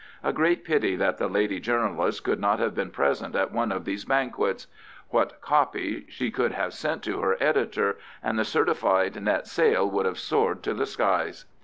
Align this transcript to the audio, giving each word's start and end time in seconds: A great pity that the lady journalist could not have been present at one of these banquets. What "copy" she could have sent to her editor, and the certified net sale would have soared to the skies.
A 0.23 0.33
great 0.33 0.65
pity 0.65 0.95
that 0.95 1.19
the 1.19 1.27
lady 1.27 1.59
journalist 1.59 2.23
could 2.23 2.39
not 2.39 2.57
have 2.57 2.73
been 2.73 2.89
present 2.89 3.35
at 3.35 3.51
one 3.51 3.71
of 3.71 3.85
these 3.85 4.03
banquets. 4.05 4.65
What 5.09 5.39
"copy" 5.41 6.07
she 6.09 6.31
could 6.31 6.53
have 6.53 6.73
sent 6.73 7.03
to 7.03 7.21
her 7.21 7.37
editor, 7.39 7.99
and 8.23 8.39
the 8.39 8.43
certified 8.43 9.21
net 9.23 9.45
sale 9.45 9.87
would 9.87 10.07
have 10.07 10.17
soared 10.17 10.63
to 10.63 10.73
the 10.73 10.87
skies. 10.87 11.45